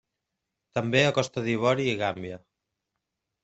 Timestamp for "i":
1.93-1.95